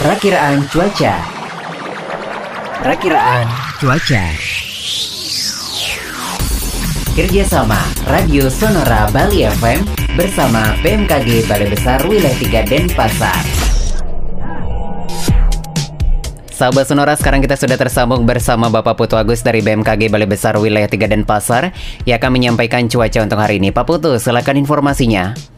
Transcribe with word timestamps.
Perakiraan 0.00 0.64
cuaca. 0.72 1.12
Perakiraan 2.80 3.44
cuaca. 3.76 4.24
Kerjasama 7.12 7.76
Radio 8.08 8.48
Sonora 8.48 9.12
Bali 9.12 9.44
FM 9.44 9.84
bersama 10.16 10.72
BMKG 10.80 11.52
Balai 11.52 11.68
Besar 11.68 12.00
Wilayah 12.08 12.64
3 12.64 12.64
Denpasar. 12.64 13.44
Sahabat 16.48 16.88
Sonora, 16.88 17.12
sekarang 17.20 17.44
kita 17.44 17.60
sudah 17.60 17.76
tersambung 17.76 18.24
bersama 18.24 18.72
Bapak 18.72 18.96
Putu 18.96 19.20
Agus 19.20 19.44
dari 19.44 19.60
BMKG 19.60 20.08
Balai 20.08 20.24
Besar 20.24 20.56
Wilayah 20.56 20.88
3 20.88 21.12
Denpasar 21.12 21.76
yang 22.08 22.16
akan 22.16 22.32
menyampaikan 22.32 22.88
cuaca 22.88 23.20
untuk 23.20 23.36
hari 23.36 23.60
ini. 23.60 23.68
Pak 23.68 23.84
Putu, 23.84 24.16
silakan 24.16 24.56
informasinya. 24.64 25.49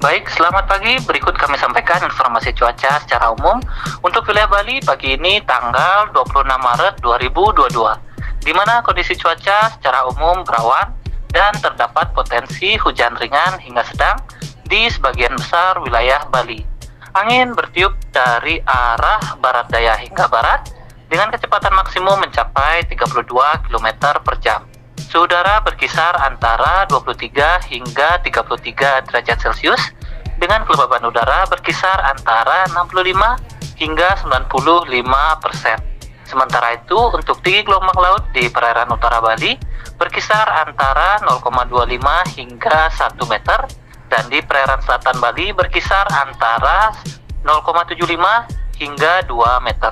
Baik, 0.00 0.32
selamat 0.32 0.64
pagi. 0.64 0.96
Berikut 1.04 1.36
kami 1.36 1.60
sampaikan 1.60 2.00
informasi 2.00 2.56
cuaca 2.56 3.04
secara 3.04 3.36
umum 3.36 3.60
untuk 4.00 4.24
wilayah 4.32 4.48
Bali 4.48 4.80
pagi 4.80 5.12
ini 5.12 5.44
tanggal 5.44 6.08
26 6.16 6.40
Maret 6.56 7.04
2022, 7.04 8.40
di 8.40 8.52
mana 8.56 8.80
kondisi 8.80 9.12
cuaca 9.20 9.68
secara 9.68 10.08
umum 10.08 10.40
berawan 10.40 10.96
dan 11.28 11.52
terdapat 11.60 12.16
potensi 12.16 12.80
hujan 12.80 13.12
ringan 13.20 13.60
hingga 13.60 13.84
sedang 13.92 14.16
di 14.64 14.88
sebagian 14.88 15.36
besar 15.36 15.76
wilayah 15.84 16.24
Bali. 16.32 16.64
Angin 17.12 17.52
bertiup 17.52 17.92
dari 18.08 18.56
arah 18.64 19.36
barat 19.36 19.68
daya 19.68 20.00
hingga 20.00 20.32
barat 20.32 20.64
dengan 21.12 21.28
kecepatan 21.28 21.76
maksimum 21.76 22.24
mencapai 22.24 22.88
32 22.88 23.20
km 23.68 23.88
per 24.24 24.40
jam. 24.40 24.64
Suhu 25.10 25.26
udara 25.26 25.58
berkisar 25.66 26.14
antara 26.22 26.86
23 26.86 27.34
hingga 27.66 28.22
33 28.22 29.10
derajat 29.10 29.42
Celcius 29.42 29.82
dengan 30.38 30.62
kelembaban 30.62 31.02
udara 31.02 31.50
berkisar 31.50 31.98
antara 32.14 32.70
65 32.70 33.18
hingga 33.74 34.14
95 34.22 35.42
persen. 35.42 35.82
Sementara 36.22 36.78
itu, 36.78 36.94
untuk 36.94 37.42
tinggi 37.42 37.66
gelombang 37.66 37.98
laut 37.98 38.22
di 38.30 38.46
perairan 38.54 38.86
utara 38.86 39.18
Bali 39.18 39.58
berkisar 39.98 40.46
antara 40.46 41.18
0,25 41.26 42.38
hingga 42.38 42.78
1 42.94 43.18
meter 43.34 43.66
dan 44.14 44.30
di 44.30 44.38
perairan 44.46 44.78
selatan 44.78 45.18
Bali 45.18 45.50
berkisar 45.50 46.06
antara 46.06 46.94
0,75 47.42 48.06
hingga 48.78 49.26
2 49.26 49.66
meter. 49.66 49.90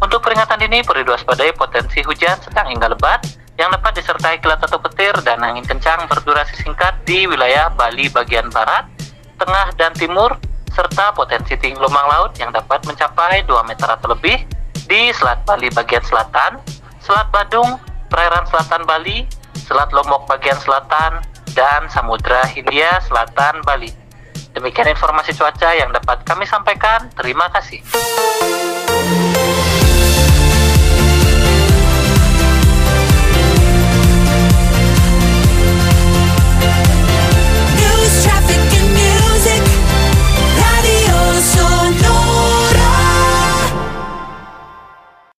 Untuk 0.00 0.24
peringatan 0.24 0.64
ini 0.64 0.80
perlu 0.80 1.04
diwaspadai 1.04 1.52
potensi 1.52 2.00
hujan 2.00 2.40
sedang 2.40 2.72
hingga 2.72 2.96
lebat 2.96 3.44
yang 3.56 3.72
dapat 3.72 3.96
disertai 3.96 4.36
kilat 4.40 4.60
atau 4.60 4.76
petir 4.80 5.16
dan 5.24 5.40
angin 5.40 5.64
kencang 5.64 6.04
berdurasi 6.08 6.60
singkat 6.60 6.92
di 7.08 7.24
wilayah 7.24 7.72
Bali 7.72 8.12
bagian 8.12 8.52
barat, 8.52 8.84
tengah, 9.40 9.72
dan 9.80 9.96
timur, 9.96 10.36
serta 10.76 11.16
potensi 11.16 11.56
tinggi 11.56 11.80
gelombang 11.80 12.04
laut 12.04 12.32
yang 12.36 12.52
dapat 12.52 12.84
mencapai 12.84 13.48
2 13.48 13.68
meter 13.68 13.88
atau 13.88 14.12
lebih 14.12 14.44
di 14.84 15.08
Selat 15.16 15.40
Bali 15.48 15.72
bagian 15.72 16.04
selatan, 16.04 16.60
Selat 17.00 17.32
Badung, 17.32 17.80
perairan 18.12 18.44
selatan 18.44 18.84
Bali, 18.84 19.24
Selat 19.56 19.90
Lombok 19.96 20.28
bagian 20.28 20.60
selatan, 20.60 21.24
dan 21.56 21.88
Samudra 21.88 22.44
Hindia 22.52 23.00
Selatan 23.08 23.64
Bali. 23.64 23.88
Demikian 24.52 24.92
informasi 24.92 25.32
cuaca 25.36 25.72
yang 25.72 25.92
dapat 25.92 26.24
kami 26.24 26.44
sampaikan. 26.44 27.08
Terima 27.16 27.48
kasih. 27.52 27.80